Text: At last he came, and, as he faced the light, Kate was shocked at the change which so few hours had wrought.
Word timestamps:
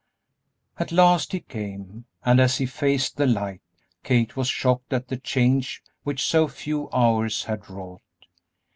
At 0.79 0.91
last 0.91 1.31
he 1.31 1.41
came, 1.41 2.05
and, 2.25 2.39
as 2.41 2.57
he 2.57 2.65
faced 2.65 3.17
the 3.17 3.27
light, 3.27 3.61
Kate 4.01 4.35
was 4.35 4.47
shocked 4.47 4.91
at 4.93 5.09
the 5.09 5.17
change 5.17 5.83
which 6.01 6.25
so 6.25 6.47
few 6.47 6.89
hours 6.91 7.43
had 7.43 7.69
wrought. 7.69 8.01